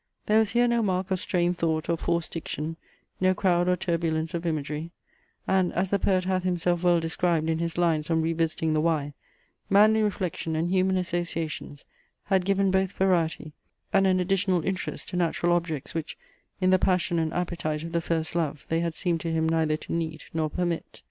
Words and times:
There 0.25 0.39
was 0.39 0.53
here 0.53 0.67
no 0.67 0.81
mark 0.81 1.11
of 1.11 1.19
strained 1.19 1.59
thought, 1.59 1.87
or 1.87 1.95
forced 1.95 2.31
diction, 2.31 2.75
no 3.19 3.35
crowd 3.35 3.67
or 3.67 3.75
turbulence 3.75 4.33
of 4.33 4.47
imagery; 4.47 4.89
and, 5.47 5.71
as 5.73 5.91
the 5.91 5.99
poet 5.99 6.23
hath 6.23 6.41
himself 6.41 6.81
well 6.83 6.99
described 6.99 7.47
in 7.47 7.59
his 7.59 7.77
Lines 7.77 8.09
on 8.09 8.23
revisiting 8.23 8.73
the 8.73 8.81
Wye, 8.81 9.13
manly 9.69 10.01
reflection 10.01 10.55
and 10.55 10.71
human 10.71 10.97
associations 10.97 11.85
had 12.23 12.45
given 12.45 12.71
both 12.71 12.91
variety, 12.93 13.53
and 13.93 14.07
an 14.07 14.19
additional 14.19 14.65
interest 14.65 15.07
to 15.09 15.17
natural 15.17 15.51
objects, 15.53 15.93
which, 15.93 16.17
in 16.59 16.71
the 16.71 16.79
passion 16.79 17.19
and 17.19 17.31
appetite 17.31 17.83
of 17.83 17.91
the 17.91 18.01
first 18.01 18.33
love, 18.33 18.65
they 18.69 18.79
had 18.79 18.95
seemed 18.95 19.21
to 19.21 19.31
him 19.31 19.47
neither 19.47 19.77
to 19.77 19.93
need 19.93 20.23
nor 20.33 20.49
permit. 20.49 20.99